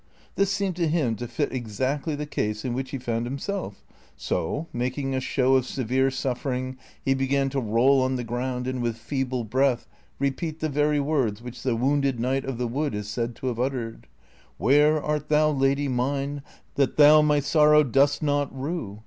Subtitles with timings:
[0.33, 3.83] This seemed to him to fit exactly the case in which he foiind himself,
[4.17, 8.81] so, making a show of severe suffering, he began to roll on the ground and
[8.81, 9.85] with feeble breath
[10.17, 13.59] repeat the very Avords which the wounded knight of the wood is said to have
[13.59, 16.41] uttered:^&^" Where art thou, hidy mine;
[16.73, 18.99] that thou My sorrow dost not rue